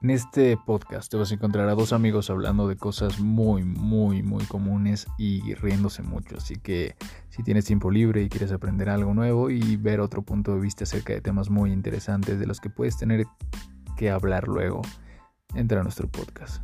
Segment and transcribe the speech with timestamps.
[0.00, 4.22] En este podcast te vas a encontrar a dos amigos hablando de cosas muy, muy,
[4.22, 6.36] muy comunes y riéndose mucho.
[6.36, 6.94] Así que
[7.30, 10.84] si tienes tiempo libre y quieres aprender algo nuevo y ver otro punto de vista
[10.84, 13.26] acerca de temas muy interesantes de los que puedes tener
[13.96, 14.82] que hablar luego,
[15.56, 16.62] entra a nuestro podcast.